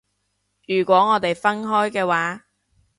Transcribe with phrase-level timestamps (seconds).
[0.65, 2.45] 如果我哋分開嘅話